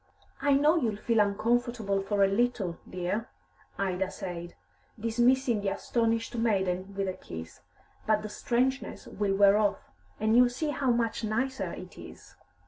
"I 0.41 0.53
know 0.55 0.77
you'll 0.77 0.95
feel 0.95 1.19
uncomfortable 1.19 2.01
for 2.01 2.23
a 2.23 2.27
little, 2.27 2.79
dear," 2.89 3.29
Ida 3.77 4.09
said, 4.09 4.55
dismissing 4.99 5.61
the 5.61 5.69
astonished 5.75 6.35
maiden 6.35 6.95
with 6.95 7.07
a 7.07 7.13
kiss, 7.13 7.61
"but 8.07 8.23
the 8.23 8.29
strangeness 8.29 9.05
will 9.05 9.35
wear 9.35 9.57
off; 9.59 9.91
and 10.19 10.35
you'll 10.35 10.49
see 10.49 10.71
how 10.71 10.89
much 10.89 11.23
nicer 11.23 11.71
it 11.73 11.99
is." 11.99 12.33